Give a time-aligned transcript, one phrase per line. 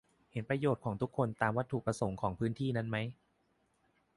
[0.31, 2.97] เห็นแก่ประโยชน์ของทุกคนตามวัตถุประสงค์ของพื้นที่นั้นไหม